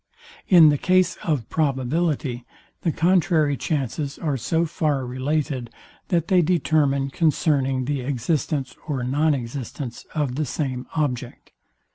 [0.47, 2.43] In the case of probability
[2.81, 5.69] the contrary chances are so far related,
[6.07, 11.51] that they determine concerning the existence or non existence of the same object.